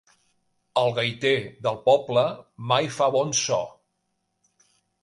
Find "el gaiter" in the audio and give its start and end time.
0.83-1.33